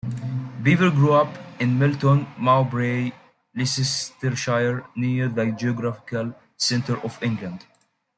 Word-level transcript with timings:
Beever 0.63 0.89
grew 0.89 1.13
up 1.13 1.37
in 1.59 1.77
Melton 1.77 2.25
Mowbray, 2.35 3.11
Leicestershire, 3.53 4.87
near 4.95 5.29
the 5.29 5.51
geographical 5.51 6.33
centre 6.57 6.97
of 7.03 7.21
England. 7.21 7.65